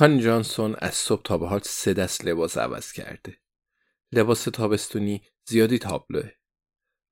کانی 0.00 0.22
جانسون 0.22 0.76
از 0.78 0.94
صبح 0.94 1.22
تا 1.22 1.38
به 1.38 1.48
حال 1.48 1.60
سه 1.64 1.94
دست 1.94 2.24
لباس 2.24 2.58
عوض 2.58 2.92
کرده. 2.92 3.36
لباس 4.12 4.44
تابستونی 4.44 5.22
زیادی 5.48 5.78
تابلوه. 5.78 6.30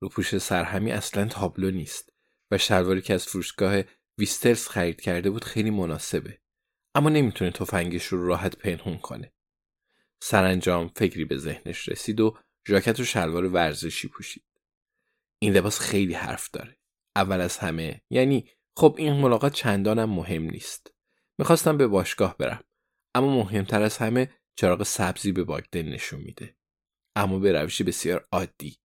روپوش 0.00 0.39
سرهمی 0.39 0.92
اصلا 0.92 1.25
تابلو 1.28 1.70
نیست 1.70 2.12
و 2.50 2.58
شلواری 2.58 3.00
که 3.00 3.14
از 3.14 3.27
فروشگاه 3.27 3.83
ویسترز 4.19 4.69
خرید 4.69 5.00
کرده 5.00 5.30
بود 5.30 5.45
خیلی 5.45 5.70
مناسبه. 5.70 6.39
اما 6.95 7.08
نمی‌تونه 7.08 7.50
تفنگش 7.50 8.06
رو 8.06 8.27
راحت 8.27 8.56
پنهون 8.56 8.98
کنه. 8.98 9.33
سرانجام 10.20 10.91
فکری 10.97 11.25
به 11.25 11.36
ذهنش 11.36 11.89
رسید 11.89 12.20
و 12.20 12.39
ژاکت 12.69 13.00
و 13.00 13.05
شلوار 13.05 13.45
ورزشی 13.45 14.08
پوشید. 14.08 14.45
این 15.39 15.52
لباس 15.52 15.80
خیلی 15.80 16.14
حرف 16.14 16.50
داره. 16.50 16.77
اول 17.17 17.41
از 17.41 17.58
همه 17.58 18.02
یعنی 18.11 18.50
خب 18.77 18.95
این 18.98 19.12
ملاقات 19.12 19.52
چندانم 19.52 20.11
مهم 20.11 20.42
نیست. 20.42 20.95
می‌خواستم 21.39 21.77
به 21.77 21.86
باشگاه 21.86 22.36
برم. 22.39 22.64
اما 23.19 23.36
مهمتر 23.36 23.83
از 23.83 23.98
همه 23.98 24.30
چراغ 24.56 24.83
سبزی 24.83 25.33
به 25.33 25.44
باگدن 25.44 25.83
نشون 25.83 26.20
میده. 26.20 26.56
اما 27.17 27.39
به 27.39 27.52
روشی 27.52 27.84
بسیار 27.84 28.29
عادی. 28.33 28.77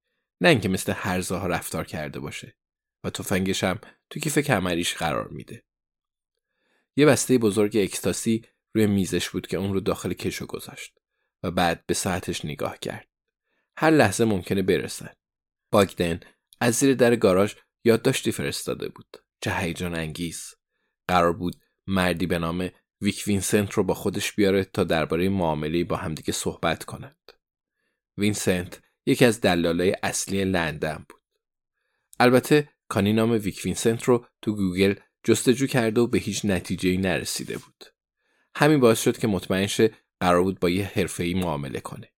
نه 0.41 0.49
اینکه 0.49 0.69
مثل 0.69 0.93
هرزاها 0.95 1.47
رفتار 1.47 1.85
کرده 1.85 2.19
باشه. 2.19 2.57
و 3.03 3.09
تفنگش 3.09 3.63
هم 3.63 3.79
تو 4.09 4.19
کیف 4.19 4.37
کمریش 4.37 4.95
قرار 4.95 5.27
میده. 5.27 5.63
یه 6.95 7.05
بسته 7.05 7.37
بزرگ 7.37 7.77
اکستاسی 7.77 8.45
روی 8.75 8.87
میزش 8.87 9.29
بود 9.29 9.47
که 9.47 9.57
اون 9.57 9.73
رو 9.73 9.79
داخل 9.79 10.13
کشو 10.13 10.45
گذاشت 10.45 10.99
و 11.43 11.51
بعد 11.51 11.85
به 11.85 11.93
ساعتش 11.93 12.45
نگاه 12.45 12.77
کرد. 12.79 13.07
هر 13.77 13.89
لحظه 13.89 14.25
ممکنه 14.25 14.61
برسن. 14.61 15.13
باگدن 15.71 16.19
از 16.59 16.75
زیر 16.75 16.95
در 16.95 17.15
گاراژ 17.15 17.55
یادداشتی 17.83 18.31
فرستاده 18.31 18.89
بود. 18.89 19.17
چه 19.41 19.51
هیجان 19.55 19.95
انگیز. 19.95 20.55
قرار 21.07 21.33
بود 21.33 21.55
مردی 21.87 22.27
به 22.27 22.39
نام 22.39 22.69
ویک 23.03 23.23
وینسنت 23.27 23.73
رو 23.73 23.83
با 23.83 23.93
خودش 23.93 24.31
بیاره 24.31 24.63
تا 24.63 24.83
درباره 24.83 25.29
معامله 25.29 25.83
با 25.83 25.95
همدیگه 25.95 26.33
صحبت 26.33 26.83
کنند. 26.83 27.31
وینسنت 28.17 28.81
یکی 29.05 29.25
از 29.25 29.41
دلالای 29.41 29.95
اصلی 30.03 30.45
لندن 30.45 31.05
بود. 31.09 31.21
البته 32.19 32.69
کانی 32.87 33.13
نام 33.13 33.31
ویک 33.31 33.61
وینسنت 33.65 34.03
رو 34.03 34.25
تو 34.41 34.55
گوگل 34.55 34.95
جستجو 35.23 35.67
کرده 35.67 36.01
و 36.01 36.07
به 36.07 36.17
هیچ 36.17 36.45
نتیجه 36.45 36.97
نرسیده 36.97 37.57
بود. 37.57 37.85
همین 38.55 38.79
باعث 38.79 39.03
شد 39.03 39.17
که 39.17 39.27
مطمئن 39.27 39.67
شه 39.67 39.91
قرار 40.19 40.43
بود 40.43 40.59
با 40.59 40.69
یه 40.69 40.91
حرفه‌ای 40.95 41.33
معامله 41.33 41.79
کنه. 41.79 42.13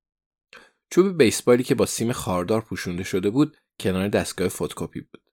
چوب 0.90 1.18
بیسبالی 1.18 1.64
که 1.64 1.76
با 1.76 1.86
سیم 1.86 2.12
خاردار 2.12 2.62
پوشونده 2.62 3.04
شده 3.04 3.30
بود 3.30 3.58
کنار 3.80 4.08
دستگاه 4.08 4.48
فتوکپی 4.48 5.02
بود. 5.02 5.24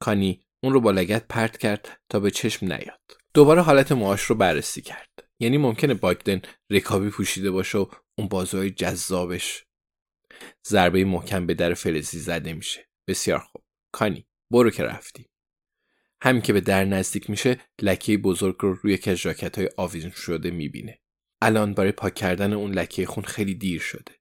کانی 0.00 0.44
اون 0.60 0.72
رو 0.72 0.80
با 0.80 0.90
لگت 0.90 1.28
پرت 1.28 1.56
کرد 1.56 2.00
تا 2.08 2.20
به 2.20 2.30
چشم 2.30 2.66
نیاد. 2.66 3.21
دوباره 3.34 3.62
حالت 3.62 3.92
موهاش 3.92 4.22
رو 4.22 4.34
بررسی 4.34 4.82
کرد. 4.82 5.28
یعنی 5.40 5.58
ممکنه 5.58 5.94
باگدن 5.94 6.42
رکابی 6.70 7.10
پوشیده 7.10 7.50
باشه 7.50 7.78
و 7.78 7.86
اون 8.18 8.28
بازوهای 8.28 8.70
جذابش 8.70 9.64
ضربه 10.68 11.04
محکم 11.04 11.46
به 11.46 11.54
در 11.54 11.74
فلزی 11.74 12.18
زده 12.18 12.52
میشه. 12.52 12.88
بسیار 13.08 13.38
خوب. 13.38 13.62
کانی 13.92 14.26
برو 14.50 14.70
که 14.70 14.82
رفتی. 14.82 15.26
همین 16.22 16.42
که 16.42 16.52
به 16.52 16.60
در 16.60 16.84
نزدیک 16.84 17.30
میشه 17.30 17.60
لکه 17.82 18.18
بزرگ 18.18 18.56
رو 18.60 18.74
روی 18.74 18.98
از 19.06 19.16
ژاکت 19.16 19.58
های 19.58 19.70
آویزون 19.76 20.10
شده 20.10 20.50
می‌بینه. 20.50 21.00
الان 21.42 21.74
برای 21.74 21.92
پاک 21.92 22.14
کردن 22.14 22.52
اون 22.52 22.72
لکه 22.72 23.06
خون 23.06 23.24
خیلی 23.24 23.54
دیر 23.54 23.80
شده. 23.80 24.12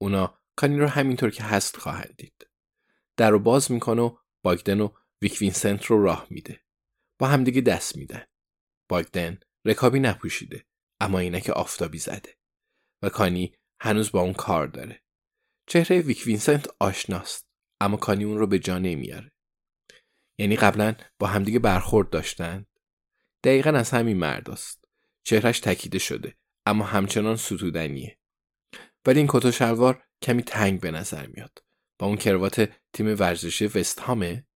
اونا 0.00 0.38
کانی 0.56 0.78
رو 0.78 0.86
همینطور 0.86 1.30
که 1.30 1.42
هست 1.42 1.76
خواهند 1.76 2.14
دید. 2.18 2.46
در 3.16 3.30
رو 3.30 3.38
باز 3.38 3.72
می‌کنه 3.72 4.02
و 4.02 4.16
باگدن 4.44 4.80
و 4.80 4.88
ویک 5.22 5.38
وینسنت 5.40 5.84
رو 5.84 6.02
راه 6.02 6.26
میده. 6.30 6.60
با 7.18 7.26
همدیگه 7.26 7.60
دست 7.60 7.96
میدن. 7.96 8.24
باگدن 8.92 9.40
رکابی 9.64 10.00
نپوشیده 10.00 10.64
اما 11.00 11.18
عینک 11.18 11.50
آفتابی 11.50 11.98
زده 11.98 12.36
و 13.02 13.08
کانی 13.08 13.54
هنوز 13.80 14.12
با 14.12 14.20
اون 14.20 14.32
کار 14.32 14.66
داره. 14.66 15.02
چهره 15.66 16.00
ویک 16.00 16.22
وینسنت 16.26 16.68
آشناست 16.78 17.48
اما 17.80 17.96
کانی 17.96 18.24
اون 18.24 18.38
رو 18.38 18.46
به 18.46 18.58
جا 18.58 18.78
نمیاره. 18.78 19.32
یعنی 20.38 20.56
قبلا 20.56 20.94
با 21.18 21.26
همدیگه 21.26 21.58
برخورد 21.58 22.10
داشتن؟ 22.10 22.66
دقیقا 23.44 23.70
از 23.70 23.90
همین 23.90 24.16
مرداست. 24.16 24.84
چهرش 25.24 25.60
تکیده 25.60 25.98
شده 25.98 26.36
اما 26.66 26.84
همچنان 26.84 27.36
ستودنیه. 27.36 28.18
ولی 29.06 29.18
این 29.18 29.28
کت 29.30 29.50
شلوار 29.50 30.04
کمی 30.22 30.42
تنگ 30.42 30.80
به 30.80 30.90
نظر 30.90 31.26
میاد. 31.26 31.64
با 31.98 32.06
اون 32.06 32.16
کروات 32.16 32.72
تیم 32.92 33.06
ورزشی 33.06 33.66
وست 33.66 34.00
هامه 34.00 34.46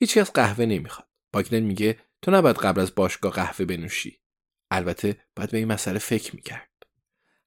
هیچی 0.00 0.20
از 0.20 0.32
قهوه 0.32 0.64
نمی‌خواد. 0.64 1.08
باگدن 1.32 1.60
میگه 1.60 2.09
تو 2.22 2.30
نباید 2.30 2.56
قبل 2.56 2.80
از 2.80 2.94
باشگاه 2.94 3.32
قهوه 3.32 3.64
بنوشی 3.64 4.20
البته 4.70 5.24
باید 5.36 5.50
به 5.50 5.58
این 5.58 5.68
مسئله 5.68 5.98
فکر 5.98 6.36
می‌کرد 6.36 6.70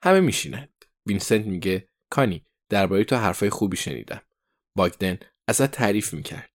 همه 0.03 0.19
میشینند 0.19 0.85
وینسنت 1.06 1.45
میگه 1.45 1.89
کانی 2.09 2.45
درباره 2.69 3.03
تو 3.03 3.16
حرفای 3.16 3.50
خوبی 3.50 3.78
شنیدم 3.78 4.22
باگدن 4.75 5.19
ازت 5.47 5.72
تعریف 5.72 6.13
می‌کرد 6.13 6.53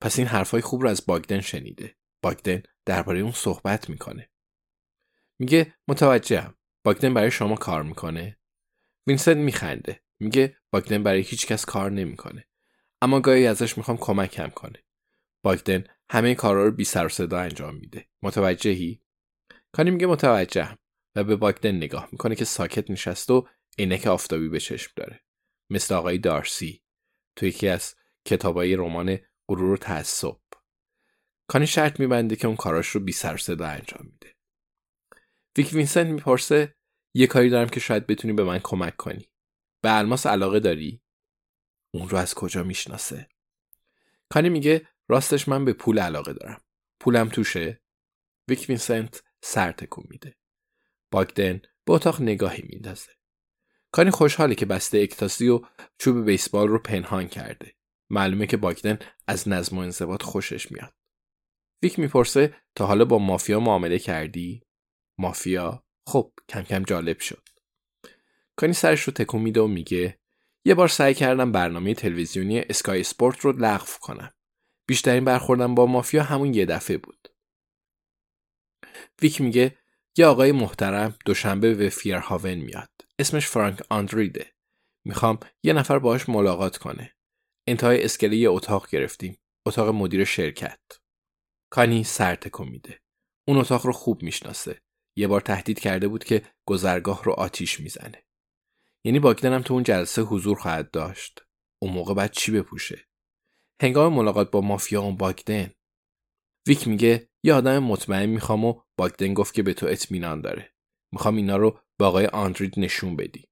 پس 0.00 0.18
این 0.18 0.28
حرفای 0.28 0.60
خوب 0.60 0.82
رو 0.82 0.88
از 0.88 1.06
باگدن 1.06 1.40
شنیده. 1.40 1.96
باگدن 2.22 2.62
درباره 2.84 3.20
اون 3.20 3.32
صحبت 3.32 3.90
می‌کنه. 3.90 4.30
میگه 5.38 5.74
متوجهم. 5.88 6.54
باگدن 6.84 7.14
برای 7.14 7.30
شما 7.30 7.54
کار 7.54 7.82
می‌کنه. 7.82 8.38
وینسنت 9.06 9.36
میخنده. 9.36 10.02
میگه 10.20 10.56
باگدن 10.70 11.02
برای 11.02 11.20
هیچ 11.20 11.46
کس 11.46 11.64
کار 11.64 11.90
نمی‌کنه. 11.90 12.48
اما 13.02 13.20
گاهی 13.20 13.46
ازش 13.46 13.78
می‌خوام 13.78 13.96
کمکم 13.96 14.48
کنه. 14.48 14.84
باگدن 15.42 15.84
همه 16.12 16.34
کارا 16.34 16.64
رو 16.64 16.70
بی 16.70 16.84
سر 16.84 17.08
صدا 17.08 17.38
انجام 17.38 17.74
میده. 17.74 18.08
متوجهی؟ 18.22 19.02
کانی 19.72 19.90
میگه 19.90 20.06
متوجهم 20.06 20.78
و 21.16 21.24
به 21.24 21.36
باگدن 21.36 21.76
نگاه 21.76 22.08
می‌کنه 22.12 22.34
که 22.34 22.44
ساکت 22.44 22.90
نشست 22.90 23.30
و 23.30 23.48
عینک 23.78 24.06
آفتابی 24.06 24.48
به 24.48 24.60
چشم 24.60 24.92
داره. 24.96 25.20
مثل 25.70 25.94
آقای 25.94 26.18
دارسی 26.18 26.82
تو 27.36 27.46
یکی 27.46 27.68
از 27.68 27.94
کتابای 28.24 28.76
رمان 28.76 29.18
غرور 29.48 29.72
و 29.72 29.76
تعصب 29.76 30.36
کانی 31.46 31.66
شرط 31.66 32.00
میبنده 32.00 32.36
که 32.36 32.46
اون 32.46 32.56
کاراش 32.56 32.88
رو 32.88 33.00
بی 33.00 33.12
سر 33.12 33.36
صدا 33.36 33.66
انجام 33.66 34.06
میده 34.12 34.36
ویک 35.58 35.72
وینسنت 35.72 36.06
می‌پرسه 36.06 36.74
یه 37.14 37.26
کاری 37.26 37.50
دارم 37.50 37.68
که 37.68 37.80
شاید 37.80 38.06
بتونی 38.06 38.34
به 38.34 38.44
من 38.44 38.58
کمک 38.58 38.96
کنی 38.96 39.28
به 39.82 39.98
الماس 39.98 40.26
علاقه 40.26 40.60
داری 40.60 41.02
اون 41.94 42.08
رو 42.08 42.18
از 42.18 42.34
کجا 42.34 42.62
می‌شناسه 42.62 43.28
کانی 44.28 44.48
میگه 44.48 44.88
راستش 45.12 45.48
من 45.48 45.64
به 45.64 45.72
پول 45.72 45.98
علاقه 45.98 46.32
دارم. 46.32 46.60
پولم 47.00 47.28
توشه. 47.28 47.82
ویک 48.48 48.66
وینسنت 48.68 49.22
سر 49.42 49.72
تکون 49.72 50.04
میده. 50.10 50.36
باگدن 51.10 51.62
به 51.84 51.92
اتاق 51.92 52.22
نگاهی 52.22 52.62
میندازه. 52.68 53.10
کانی 53.92 54.10
خوشحاله 54.10 54.54
که 54.54 54.66
بسته 54.66 54.98
اکستاسی 54.98 55.48
و 55.48 55.60
چوب 55.98 56.24
بیسبال 56.24 56.68
رو 56.68 56.78
پنهان 56.78 57.28
کرده. 57.28 57.74
معلومه 58.10 58.46
که 58.46 58.56
باگدن 58.56 58.98
از 59.26 59.48
نظم 59.48 59.78
و 59.78 59.80
انضباط 59.80 60.22
خوشش 60.22 60.72
میاد. 60.72 60.94
ویک 61.82 61.98
می‌پرسه 61.98 62.54
تا 62.74 62.86
حالا 62.86 63.04
با 63.04 63.18
مافیا 63.18 63.60
معامله 63.60 63.98
کردی؟ 63.98 64.62
مافیا؟ 65.18 65.84
خب 66.06 66.32
کم 66.48 66.62
کم 66.62 66.82
جالب 66.82 67.18
شد. 67.18 67.48
کانی 68.56 68.72
سرش 68.72 69.02
رو 69.02 69.12
تکون 69.12 69.42
میده 69.42 69.60
و 69.60 69.66
میگه 69.66 70.18
یه 70.64 70.74
بار 70.74 70.88
سعی 70.88 71.14
کردم 71.14 71.52
برنامه 71.52 71.94
تلویزیونی 71.94 72.60
اسکای 72.60 73.00
اسپورت 73.00 73.40
رو 73.40 73.52
لغو 73.52 73.86
کنم. 74.00 74.34
بیشترین 74.86 75.24
برخوردم 75.24 75.74
با 75.74 75.86
مافیا 75.86 76.22
همون 76.22 76.54
یه 76.54 76.66
دفعه 76.66 76.96
بود. 76.96 77.28
ویک 79.22 79.40
میگه 79.40 79.78
یه 80.16 80.26
آقای 80.26 80.52
محترم 80.52 81.16
دوشنبه 81.24 81.74
به 81.74 81.88
فیرهاون 81.88 82.54
میاد. 82.54 82.90
اسمش 83.18 83.46
فرانک 83.46 83.82
آندریده. 83.90 84.52
می‌خوام 85.04 85.38
یه 85.62 85.72
نفر 85.72 85.98
باهاش 85.98 86.28
ملاقات 86.28 86.76
کنه. 86.76 87.16
انتهای 87.66 88.04
اسکله 88.04 88.36
یه 88.36 88.50
اتاق 88.50 88.90
گرفتیم. 88.90 89.38
اتاق 89.66 89.88
مدیر 89.88 90.24
شرکت. 90.24 90.80
کانی 91.70 92.04
سر 92.04 92.34
تکون 92.34 92.68
میده. 92.68 93.00
اون 93.48 93.58
اتاق 93.58 93.86
رو 93.86 93.92
خوب 93.92 94.22
می‌شناسه. 94.22 94.80
یه 95.16 95.26
بار 95.26 95.40
تهدید 95.40 95.80
کرده 95.80 96.08
بود 96.08 96.24
که 96.24 96.42
گذرگاه 96.66 97.24
رو 97.24 97.32
آتیش 97.32 97.80
می‌زنه. 97.80 98.24
یعنی 99.04 99.18
باگدن 99.18 99.62
تو 99.62 99.74
اون 99.74 99.82
جلسه 99.82 100.22
حضور 100.22 100.58
خواهد 100.58 100.90
داشت. 100.90 101.40
اون 101.82 101.92
موقع 101.92 102.14
بعد 102.14 102.32
چی 102.32 102.52
بپوشه؟ 102.52 103.08
هنگام 103.80 104.12
ملاقات 104.14 104.50
با 104.50 104.60
مافیا 104.60 105.02
اون 105.02 105.16
باگدن. 105.16 105.70
ویک 106.68 106.88
میگه 106.88 107.28
یه 107.44 107.54
آدم 107.54 107.78
مطمئن 107.78 108.26
می‌خوام 108.26 108.64
و 108.64 108.82
باگدن 108.96 109.34
گفت 109.34 109.54
که 109.54 109.62
به 109.62 109.74
تو 109.74 109.86
اطمینان 109.86 110.40
داره. 110.40 110.74
می‌خوام 111.12 111.36
اینا 111.36 111.56
رو 111.56 111.80
به 111.98 112.04
آقای 112.04 112.26
آندرید 112.26 112.74
نشون 112.76 113.16
بدی. 113.16 113.48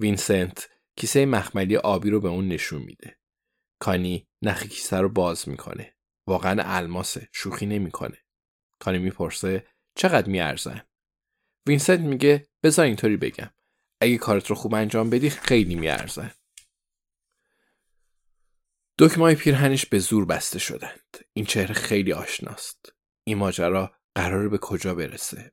وینسنت 0.00 0.70
کیسه 0.96 1.26
مخملی 1.26 1.76
آبی 1.76 2.10
رو 2.10 2.20
به 2.20 2.28
اون 2.28 2.48
نشون 2.48 2.82
میده. 2.82 3.18
کانی 3.80 4.28
نخ 4.42 4.62
کیسه 4.62 4.96
رو 4.96 5.08
باز 5.08 5.48
می‌کنه. 5.48 5.96
واقعا 6.26 6.62
الماسه 6.64 7.28
شوخی 7.32 7.66
نمی‌کنه. 7.66 8.18
کانی 8.78 8.98
می‌پرسه 8.98 9.66
چقدر 9.96 10.28
میارزن؟ 10.28 10.80
وینسنت 11.68 12.00
میگه 12.00 12.48
بذار 12.62 12.84
اینطوری 12.84 13.16
بگم. 13.16 13.50
اگه 14.00 14.18
کارت 14.18 14.46
رو 14.46 14.56
خوب 14.56 14.74
انجام 14.74 15.10
بدی 15.10 15.30
خیلی 15.30 15.74
میارزن. 15.74 16.30
دکمای 19.02 19.34
پیرهنش 19.34 19.86
به 19.86 19.98
زور 19.98 20.24
بسته 20.24 20.58
شدند. 20.58 21.16
این 21.32 21.44
چهره 21.44 21.74
خیلی 21.74 22.12
آشناست. 22.12 22.92
این 23.24 23.38
ماجرا 23.38 23.92
قراره 24.14 24.48
به 24.48 24.58
کجا 24.58 24.94
برسه؟ 24.94 25.52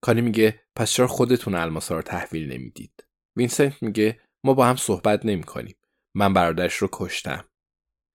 کانی 0.00 0.20
میگه 0.20 0.60
پس 0.76 0.92
چرا 0.92 1.06
خودتون 1.06 1.54
الماسا 1.54 1.96
رو 1.96 2.02
تحویل 2.02 2.52
نمی‌دید؟ 2.52 3.04
وینسنت 3.36 3.82
میگه 3.82 4.20
ما 4.44 4.54
با 4.54 4.66
هم 4.66 4.76
صحبت 4.76 5.26
نمی 5.26 5.42
کنیم. 5.42 5.76
من 6.14 6.34
برادرش 6.34 6.74
رو 6.74 6.88
کشتم. 6.92 7.48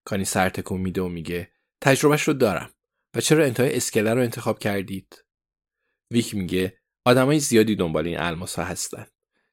کانی 0.05 0.25
سر 0.25 0.49
تکون 0.49 0.81
میده 0.81 1.01
و 1.01 1.07
میگه 1.07 1.51
تجربهش 1.81 2.23
رو 2.23 2.33
دارم. 2.33 2.73
و 3.15 3.21
چرا 3.21 3.45
انتهای 3.45 3.75
اسکله 3.75 4.13
رو 4.13 4.21
انتخاب 4.21 4.59
کردید؟ 4.59 5.25
ویک 6.11 6.35
میگه 6.35 6.77
آدمای 7.05 7.39
زیادی 7.39 7.75
دنبال 7.75 8.07
این 8.07 8.19
الماسا 8.19 8.63
هستن. 8.63 9.07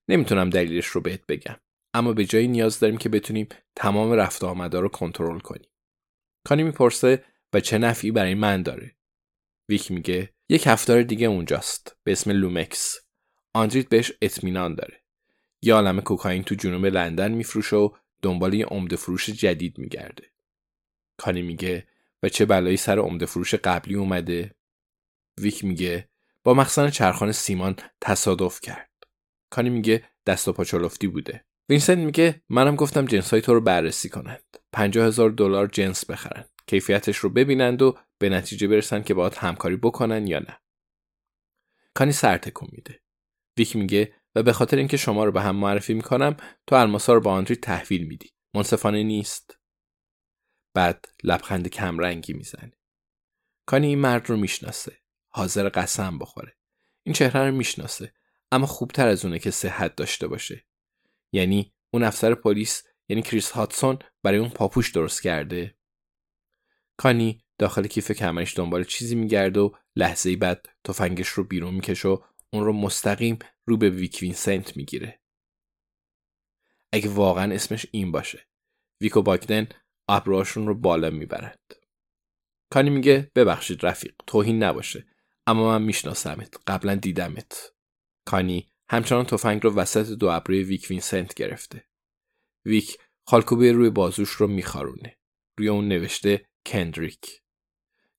نمی‌تونم 0.08 0.50
دلیلش 0.50 0.86
رو 0.86 1.00
بهت 1.00 1.26
بگم. 1.26 1.56
اما 1.94 2.12
به 2.12 2.24
جایی 2.24 2.48
نیاز 2.48 2.80
داریم 2.80 2.96
که 2.96 3.08
بتونیم 3.08 3.48
تمام 3.76 4.12
رفت 4.12 4.44
آمدا 4.44 4.80
رو 4.80 4.88
کنترل 4.88 5.38
کنیم. 5.38 5.70
کانی 6.44 6.62
می‌پرسه 6.62 7.24
و 7.52 7.60
چه 7.60 7.78
نفعی 7.78 8.10
برای 8.10 8.34
من 8.34 8.62
داره؟ 8.62 8.96
ویک 9.68 9.90
میگه 9.90 10.34
یک 10.48 10.66
نفر 10.66 11.02
دیگه 11.02 11.26
اونجاست 11.26 11.96
به 12.04 12.12
اسم 12.12 12.30
لومکس. 12.30 12.98
آندریت 13.54 13.88
بهش 13.88 14.12
اطمینان 14.22 14.74
داره. 14.74 15.02
یه 15.62 15.74
عالم 15.74 16.00
کوکائین 16.00 16.42
تو 16.42 16.54
جنوب 16.54 16.86
لندن 16.86 17.32
میفروشه 17.32 17.76
و 17.76 17.90
دنبال 18.22 18.54
یه 18.54 18.66
عمده 18.66 18.96
فروش 18.96 19.30
جدید 19.30 19.78
میگرده. 19.78 20.32
کانی 21.16 21.42
میگه 21.42 21.88
و 22.22 22.28
چه 22.28 22.46
بلایی 22.46 22.76
سر 22.76 22.98
عمده 22.98 23.26
فروش 23.26 23.54
قبلی 23.54 23.94
اومده؟ 23.94 24.54
ویک 25.40 25.64
میگه 25.64 26.08
با 26.44 26.54
مخزن 26.54 26.90
چرخان 26.90 27.32
سیمان 27.32 27.76
تصادف 28.00 28.60
کرد. 28.60 28.90
کانی 29.50 29.70
میگه 29.70 30.08
دست 30.26 30.48
و 30.48 30.52
پا 30.52 30.60
چلفتی 30.60 31.06
بوده. 31.06 31.44
وینسنت 31.68 31.98
میگه 31.98 32.42
منم 32.48 32.76
گفتم 32.76 33.04
جنس 33.04 33.30
های 33.30 33.40
تو 33.40 33.54
رو 33.54 33.60
بررسی 33.60 34.08
کنند. 34.08 34.56
50 34.72 35.06
هزار 35.06 35.30
دلار 35.30 35.66
جنس 35.66 36.10
بخرند 36.10 36.50
کیفیتش 36.66 37.16
رو 37.16 37.30
ببینند 37.30 37.82
و 37.82 37.98
به 38.18 38.28
نتیجه 38.28 38.68
برسن 38.68 39.02
که 39.02 39.14
باید 39.14 39.34
همکاری 39.34 39.76
بکنن 39.76 40.26
یا 40.26 40.38
نه. 40.38 40.58
کانی 41.94 42.12
سر 42.12 42.38
تکون 42.38 42.68
میده. 42.72 43.02
ویک 43.58 43.76
میگه 43.76 44.14
و 44.34 44.42
به 44.42 44.52
خاطر 44.52 44.76
اینکه 44.76 44.96
شما 44.96 45.24
رو 45.24 45.32
به 45.32 45.42
هم 45.42 45.56
معرفی 45.56 45.94
می‌کنم 45.94 46.36
تو 46.66 46.76
الماسا 46.76 47.14
رو 47.14 47.20
به 47.20 47.32
آندری 47.32 47.56
تحویل 47.56 48.06
میدی. 48.06 48.30
منصفانه 48.54 49.02
نیست. 49.02 49.58
بعد 50.74 51.04
لبخند 51.24 51.68
کمرنگی 51.68 52.32
می‌زنه. 52.32 52.72
کانی 53.66 53.86
این 53.86 53.98
مرد 53.98 54.30
رو 54.30 54.36
می‌شناسه. 54.36 54.98
حاضره 55.28 55.69
قسم 55.68 56.18
بخوره. 56.18 56.56
این 57.02 57.12
چهره 57.12 57.46
رو 57.46 57.54
می‌شناسه. 57.54 58.12
اما 58.52 58.66
خوب‌تر 58.66 59.08
از 59.08 59.24
اونه 59.24 59.38
که 59.38 59.50
صحت 59.50 59.96
داشته 59.96 60.26
باشه. 60.26 60.66
یعنی 61.32 61.75
اون 61.94 62.02
افسر 62.02 62.34
پلیس 62.34 62.82
یعنی 63.08 63.23
کریس 63.23 63.50
هاتسون 63.50 63.99
برای 64.23 64.38
اون 64.38 64.50
پاپوش 64.50 64.90
درست 64.90 65.23
کرده. 65.23 65.76
کانی 66.96 67.44
داخل 67.58 67.87
کیف 67.87 68.12
کمرش 68.12 68.56
دنبال 68.56 68.84
چیزی 68.84 69.14
میگرده 69.14 69.61
و 69.61 69.70
لحظه 69.96 70.37
بعد 70.37 70.67
تفنگش 70.84 71.29
رو 71.29 71.44
بیرون 71.44 71.75
می‌کشه 71.75 72.08
و 72.08 72.19
اون 72.52 72.64
رو 72.64 72.73
مستقیم 72.73 73.38
رو 73.67 73.76
به 73.76 73.90
ویک 73.90 74.19
وینسنت 74.23 74.76
می‌گیره. 74.76 75.20
اگه 76.93 77.08
واقعا 77.08 77.55
اسمش 77.55 77.87
این 77.90 78.12
باشه. 78.12 78.46
ویک 79.00 79.17
و 79.17 79.23
باگدن 79.22 79.69
ابروهاشون 80.08 80.67
رو 80.67 80.75
بالا 80.75 81.11
می‌برند 81.11 81.75
کانی 82.70 82.90
میگه 82.90 83.31
ببخشید 83.34 83.87
رفیق 83.87 84.14
توهین 84.26 84.62
نباشه 84.62 85.06
اما 85.46 85.69
من 85.69 85.82
میشناسمت 85.82 86.55
قبلا 86.67 86.94
دیدمت. 86.94 87.73
کانی 88.25 88.71
همچنان 88.92 89.24
تفنگ 89.24 89.64
رو 89.64 89.74
وسط 89.74 90.10
دو 90.10 90.26
ابروی 90.26 90.62
ویک 90.62 90.86
وینسنت 90.90 91.34
گرفته. 91.34 91.84
ویک 92.64 92.98
خالکوبی 93.26 93.72
روی 93.72 93.90
بازوش 93.90 94.30
رو 94.30 94.46
میخارونه. 94.46 95.18
روی 95.58 95.68
اون 95.68 95.88
نوشته 95.88 96.46
کندریک. 96.66 97.42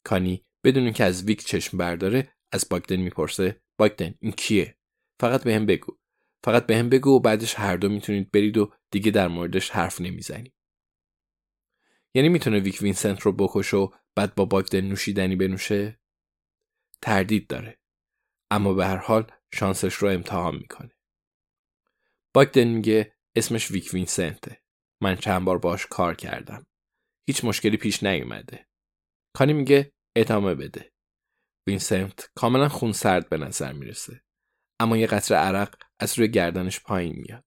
کانی 0.04 0.46
بدون 0.64 0.92
اینکه 0.92 1.04
از 1.04 1.24
ویک 1.24 1.46
چشم 1.46 1.78
برداره 1.78 2.34
از 2.52 2.70
باگدن 2.70 2.96
می‌پرسه 2.96 3.62
باگدن 3.78 4.16
این 4.20 4.32
کیه؟ 4.32 4.78
فقط 5.20 5.44
به 5.44 5.56
هم 5.56 5.66
بگو. 5.66 5.98
فقط 6.44 6.66
به 6.66 6.78
هم 6.78 6.90
بگو 6.90 7.12
و 7.12 7.20
بعدش 7.20 7.56
هر 7.56 7.78
دو 7.78 7.90
می‌تونید 7.90 8.32
برید 8.32 8.58
و 8.58 8.74
دیگه 8.92 9.12
در 9.12 9.28
موردش 9.28 9.70
حرف 9.70 10.02
نمی‌زنی 10.02 10.54
یعنی 12.14 12.30
می‌تونه 12.30 12.60
ویک 12.60 12.82
وینسنت 12.82 13.22
رو 13.22 13.32
بکشه 13.32 13.78
و 13.78 13.90
بعد 14.16 14.36
با 14.36 14.46
باگدن 14.46 14.82
نوشیدنی 14.82 15.36
بنوشه؟ 15.36 16.00
تردید 17.02 17.48
داره. 17.48 17.80
اما 18.54 18.74
به 18.74 18.86
هر 18.86 18.98
حال 18.98 19.32
شانسش 19.54 19.94
رو 19.94 20.08
امتحان 20.08 20.56
می‌کنه. 20.56 20.92
باگدن 22.34 22.64
میگه 22.64 23.14
اسمش 23.36 23.72
ویک 23.72 23.90
وینسنته. 23.94 24.62
من 25.02 25.16
چند 25.16 25.46
بار 25.46 25.58
باش 25.58 25.86
کار 25.86 26.16
کردم. 26.16 26.68
هیچ 27.28 27.46
مشکلی 27.46 27.78
پیش 27.78 28.04
نیومده. 28.04 28.68
کانی 29.34 29.54
میگه 29.54 29.94
ادامه 30.16 30.56
بده. 30.56 30.92
وینسنت 31.68 32.30
کاملا 32.36 32.70
خونسرد 32.70 33.30
به 33.30 33.38
نظر 33.38 33.74
می‌رسه. 33.74 34.22
اما 34.80 34.98
یه 34.98 35.08
قطره 35.08 35.38
عرق 35.38 35.76
از 36.00 36.20
روی 36.20 36.32
گردنش 36.32 36.80
پایین 36.80 37.16
میاد. 37.16 37.46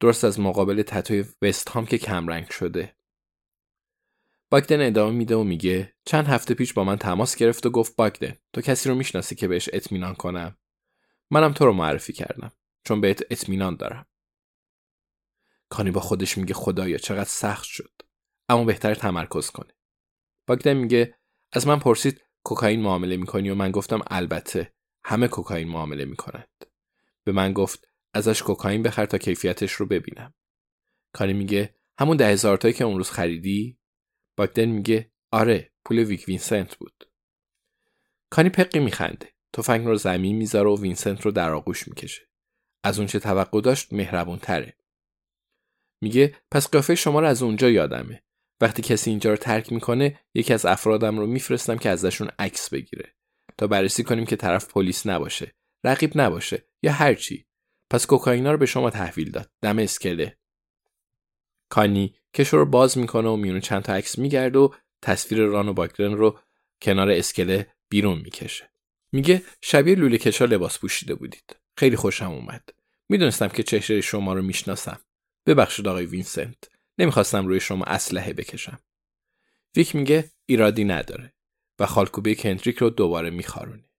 درست 0.00 0.24
از 0.24 0.40
مقابل 0.40 0.82
تتوی 0.82 1.24
وست 1.42 1.68
هام 1.68 1.86
که 1.86 1.98
کمرنگ 1.98 2.50
شده. 2.50 2.96
باگدن 4.52 4.86
ادامه 4.86 5.16
میده 5.16 5.36
و 5.36 5.44
میگه 5.44 5.94
چند 6.04 6.26
هفته 6.26 6.54
پیش 6.54 6.72
با 6.72 6.84
من 6.84 6.96
تماس 6.96 7.36
گرفت 7.36 7.66
و 7.66 7.70
گفت 7.70 7.96
باگدن 7.96 8.36
تو 8.52 8.60
کسی 8.60 8.88
رو 8.88 8.94
می‌شناسی 8.94 9.34
که 9.34 9.48
بهش 9.48 9.68
اطمینان 9.72 10.14
کنم؟ 10.14 10.56
منم 11.30 11.52
تو 11.52 11.66
رو 11.66 11.72
معرفی 11.72 12.12
کردم 12.12 12.52
چون 12.84 13.00
بهت 13.00 13.22
اطمینان 13.30 13.76
دارم. 13.76 14.06
کانی 15.68 15.90
با 15.90 16.00
خودش 16.00 16.38
میگه 16.38 16.54
خدایا 16.54 16.98
چقدر 16.98 17.28
سخت 17.28 17.64
شد 17.64 17.92
اما 18.48 18.64
بهتره 18.64 18.94
تمرکز 18.94 19.50
کنه 19.50 19.74
باگدن 20.46 20.74
میگه 20.74 21.14
از 21.52 21.66
من 21.66 21.78
پرسید 21.78 22.20
کوکائین 22.42 22.82
معامله 22.82 23.16
می‌کنی؟ 23.16 23.50
و 23.50 23.54
من 23.54 23.70
گفتم 23.70 24.00
البته 24.06 24.72
همه 25.04 25.28
کوکائین 25.28 25.68
معامله 25.68 26.04
می‌کنند. 26.04 26.64
به 27.24 27.32
من 27.32 27.52
گفت 27.52 27.88
ازش 28.14 28.42
کوکائین 28.42 28.82
بخر 28.82 29.06
تا 29.06 29.18
کیفیتش 29.18 29.72
رو 29.72 29.86
ببینم. 29.86 30.34
کانی 31.12 31.32
میگه 31.32 31.74
همون 31.98 32.16
ده 32.16 32.28
هزار 32.28 32.56
تایی 32.56 32.74
که 32.74 32.84
اون 32.84 32.96
روز 32.96 33.10
خریدی؟ 33.10 33.78
باگدن 34.36 34.64
میگه 34.64 35.10
آره 35.30 35.72
پول 35.84 35.98
ویک 35.98 36.24
وینسنت 36.28 36.76
بود. 36.76 37.04
کانی 38.30 38.48
پقی 38.48 38.78
میخنده. 38.78 39.28
تفنگ 39.52 39.86
رو 39.86 39.96
زمین 39.96 40.36
می‌ذاره 40.36 40.70
و 40.70 40.80
وینسنت 40.80 41.22
رو 41.22 41.30
در 41.30 41.50
آغوش 41.50 41.88
می‌کشه. 41.88 42.22
از 42.84 42.98
اونچه 42.98 43.18
توقع 43.18 43.60
داشت 43.60 43.92
مهربون 43.92 44.38
تره 44.38 44.76
میگه 46.00 46.36
پس 46.50 46.70
قیافه 46.70 46.94
شما 46.94 47.20
رو 47.20 47.26
از 47.26 47.42
اونجا 47.42 47.70
یادمه. 47.70 48.22
وقتی 48.60 48.82
کسی 48.82 49.10
اینجا 49.10 49.30
رو 49.30 49.36
ترک 49.36 49.72
می‌کنه 49.72 50.20
یکی 50.34 50.54
از 50.54 50.66
افرادم 50.66 51.18
رو 51.18 51.26
میفرستم 51.26 51.76
که 51.76 51.90
ازشون 51.90 52.30
عکس 52.38 52.70
بگیره. 52.70 53.14
تا 53.58 53.66
بررسی 53.66 54.02
کنیم 54.02 54.26
که 54.26 54.36
طرف 54.36 54.68
پلیس 54.68 55.06
نباشه 55.06 55.54
رقیب 55.84 56.12
نباشه 56.14 56.66
یا 56.82 56.92
هر 56.92 57.14
چی. 57.14 57.46
پس 57.90 58.06
کوکائینا 58.06 58.52
رو 58.52 58.58
به 58.58 58.66
شما 58.66 58.90
تحویل 58.90 59.30
داد. 59.30 59.50
دم 59.62 59.78
اسکله. 59.78 60.38
کانی 61.68 62.14
کشو 62.34 62.56
رو 62.56 62.66
باز 62.66 62.98
می‌کنه 62.98 63.28
و 63.28 63.36
میونه 63.36 63.60
چند 63.60 63.82
تا 63.82 63.94
عکس 63.94 64.18
میگرده 64.18 64.58
و 64.58 64.68
تصویر 65.02 65.42
ران 65.42 65.68
و 65.68 65.72
باگرن 65.72 66.12
رو 66.12 66.38
کنار 66.82 67.10
اسکله 67.10 67.66
بیرون 67.88 68.18
می‌کشه. 68.18 68.70
میگه 69.12 69.42
شبیه 69.60 69.94
لوله 69.94 70.18
کشا 70.18 70.44
لباس 70.44 70.78
پوشیده 70.78 71.14
بودید. 71.14 71.56
خیلی 71.76 71.96
خوشم 71.96 72.30
اومد. 72.30 72.68
می‌دونستم 73.08 73.48
که 73.48 73.62
چهره 73.62 74.00
شما 74.00 74.34
رو 74.34 74.42
می‌شناسم. 74.42 75.00
ببخشید 75.46 75.88
آقای 75.88 76.06
وینسنت. 76.06 76.70
نمی‌خواستم 76.98 77.46
روی 77.46 77.60
شما 77.60 77.84
اسلحه 77.84 78.32
بکشم. 78.32 78.80
ویک 79.76 79.94
میگه 79.94 80.30
ایرادی 80.46 80.84
نداره 80.84 81.32
و 81.78 81.86
خالکوبی 81.86 82.34
کندریک 82.34 82.78
رو 82.78 82.90
دوباره 82.90 83.30
میخارونه. 83.30 83.90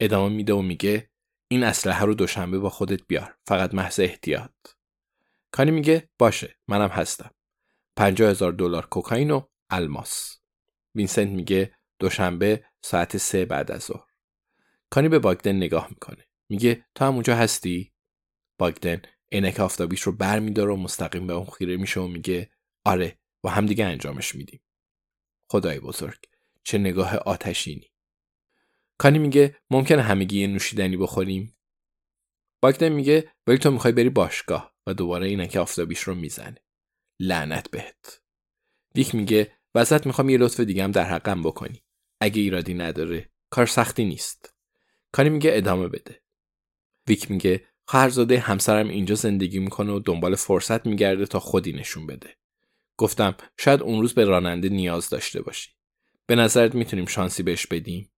ادامه 0.00 0.34
میده 0.34 0.52
و 0.52 0.62
میگه 0.62 1.10
این 1.48 1.64
اسلحه 1.64 2.04
رو 2.04 2.14
دوشنبه 2.14 2.58
با 2.58 2.70
خودت 2.70 3.00
بیار. 3.08 3.34
فقط 3.46 3.74
محض 3.74 4.00
احتیاط. 4.00 4.50
کانی 5.50 5.70
میگه 5.70 6.08
باشه 6.18 6.56
منم 6.68 6.88
هستم. 6.88 7.30
پنجاه 7.96 8.30
هزار 8.30 8.52
دلار 8.52 8.86
کوکائین 8.86 9.30
و 9.30 9.42
الماس. 9.70 10.40
وینسنت 10.94 11.28
میگه 11.28 11.74
دوشنبه 11.98 12.64
ساعت 12.82 13.16
سه 13.16 13.44
بعد 13.44 13.70
از 13.70 13.82
ظهر. 13.82 14.06
کانی 14.90 15.08
به 15.08 15.18
باگدن 15.18 15.56
نگاه 15.56 15.88
می‌کنه. 15.90 16.28
میگه 16.48 16.84
تو 16.94 17.04
هم 17.04 17.14
اونجا 17.14 17.36
هستی؟ 17.36 17.92
باگدن 18.58 19.02
عینک 19.32 19.60
آفتابیش 19.60 20.02
رو 20.02 20.12
بر 20.12 20.38
میداره 20.38 20.72
و 20.72 20.76
مستقیم 20.76 21.26
به 21.26 21.32
اون 21.32 21.46
خیره 21.46 21.76
میشه 21.76 22.00
و 22.00 22.06
میگه 22.08 22.50
آره 22.84 23.18
و 23.44 23.48
همدیگه 23.48 23.84
انجامش 23.84 24.34
میدیم. 24.34 24.60
خدای 25.50 25.80
بزرگ 25.80 26.18
چه 26.64 26.78
نگاه 26.78 27.16
آتشینی. 27.16 27.92
کانی 28.98 29.18
میگه 29.18 29.56
ممکنه 29.70 30.02
همگی 30.02 30.40
یه 30.40 30.46
نوشیدنی 30.46 30.96
بخوریم؟ 30.96 31.56
باگدن 32.62 32.88
میگه 32.88 33.32
ولی 33.46 33.58
تو 33.58 33.70
می‌خوای 33.70 33.92
بری 33.92 34.10
باشگاه 34.10 34.74
و 34.86 34.94
دوباره 34.94 35.26
عینک 35.26 35.56
آفتابیش 35.56 36.00
رو 36.00 36.14
می‌زنه 36.14 36.62
لعنت 37.22 37.70
بهت. 37.70 38.20
ویک 38.94 39.14
میگه 39.14 39.52
وسط 39.74 40.06
می‌خوام 40.06 40.28
یه 40.28 40.38
لطف 40.38 40.60
دیگه 40.60 40.84
هم 40.84 40.90
در 40.90 41.04
حقم 41.04 41.42
بکنی. 41.42 41.82
اگه 42.20 42.42
ایرادی 42.42 42.74
نداره 42.74 43.30
کار 43.50 43.66
سختی 43.66 44.04
نیست. 44.04 44.54
کانی 45.12 45.28
میگه 45.28 45.50
ادامه 45.54 45.88
بده. 45.88 46.22
ویک 47.08 47.30
میگه 47.30 47.64
خواهرزاده 47.86 48.38
همسرم 48.38 48.88
اینجا 48.88 49.14
زندگی 49.14 49.58
می‌کنه 49.58 49.92
و 49.92 49.98
دنبال 49.98 50.34
فرصت 50.34 50.86
میگرده 50.86 51.26
تا 51.26 51.40
خودی 51.40 51.72
نشون 51.72 52.06
بده. 52.06 52.36
گفتم 52.96 53.34
شاید 53.58 53.82
اون 53.82 54.00
روز 54.00 54.14
به 54.14 54.24
راننده 54.24 54.68
نیاز 54.68 55.08
داشته 55.08 55.42
باشی. 55.42 55.70
به 56.26 56.34
نظرت 56.34 56.74
می‌تونیم 56.74 57.06
شانسی 57.06 57.42
بهش 57.42 57.66
بدیم؟ 57.66 58.12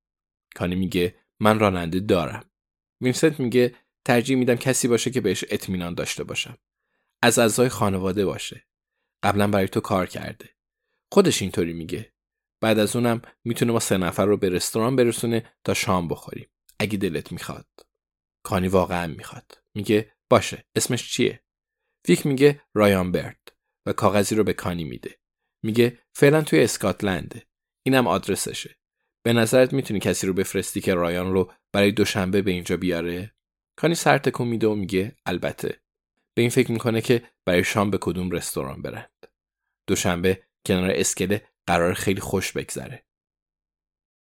کانی 0.54 0.75
میگه 0.75 1.14
من 1.40 1.58
راننده 1.58 2.00
دارم. 2.00 2.50
وینسنت 3.00 3.40
میگه 3.40 3.75
ترجیح 4.04 4.37
میدم 4.37 4.54
کسی 4.54 4.88
باشه 4.88 5.11
که 5.11 5.20
بهش 5.20 5.44
اطمینان 5.50 5.94
داشته 5.94 6.25
باشم. 6.25 6.58
از 7.23 7.38
اعضای 7.38 7.68
خانواده 7.68 8.26
باشه. 8.26 8.66
قبلا 9.25 9.49
برای 9.49 9.69
تو 9.69 9.81
کار 9.81 10.07
کرده. 10.07 10.50
خودش 11.12 11.43
اینطوری 11.43 11.73
میگه. 11.73 12.12
بعد 12.61 12.78
از 12.78 12.97
اونم 12.97 13.23
می‌تونه 13.45 13.73
ما 13.73 13.81
سه 13.81 13.97
نفر 13.97 14.26
رو 14.26 14.37
به 14.37 14.49
رستوران 14.49 14.97
برسونه 14.97 15.54
تا 15.64 15.75
شام 15.75 16.09
بخوریم. 16.09 16.49
اگه 16.78 16.99
دلت 16.99 17.33
می‌خواد. 17.33 17.69
کانی 18.43 18.69
واقعا 18.69 19.07
می‌خواد. 19.07 19.62
میگه 19.75 20.12
باشه 20.31 20.64
اسمش 20.76 21.12
چیه؟ 21.12 21.43
ویک 22.09 22.26
میگه 22.26 22.61
رایان 22.75 23.12
برد 23.12 23.52
و 23.87 23.93
کاغذی 23.93 24.35
رو 24.35 24.45
به 24.45 24.52
کانی 24.52 24.85
میده. 24.85 25.19
میگه 25.62 25.99
فعلا 26.12 26.43
توی 26.43 26.64
اسکاتلنده. 26.64 27.47
اینم 27.83 28.07
آدرسشه. 28.07 28.76
به 29.23 29.33
نظرت 29.33 29.73
می‌تونی 29.73 30.00
کسی 30.00 30.26
رو 30.26 30.33
بفرستی 30.33 30.81
که 30.81 30.95
رایان 30.95 31.33
رو 31.33 31.52
برای 31.73 31.93
دوشنبه 31.93 32.43
به 32.43 32.50
اینجا 32.50 32.76
بیاره؟ 32.76 33.35
کانی 33.76 33.95
سر 33.95 34.19
تکون 34.19 34.49
میده 34.49 34.66
و 34.66 34.75
میگه 34.75 35.16
البته. 35.26 35.81
به 36.34 36.42
این 36.42 36.50
فکر 36.50 36.72
می‌کنه 36.72 37.00
که 37.00 37.22
برای 37.44 37.64
شام 37.64 37.90
به 37.90 37.98
کدوم 38.00 38.30
رستوران 38.30 38.82
برند. 38.82 39.26
دوشنبه 39.88 40.42
کنار 40.66 40.90
اسکله 40.90 41.48
قرار 41.66 41.94
خیلی 41.94 42.20
خوش 42.20 42.52
بگذره. 42.52 43.04